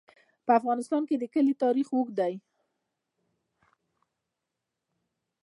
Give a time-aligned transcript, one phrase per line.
[0.45, 2.33] په افغانستان کې د کلي تاریخ اوږد دی.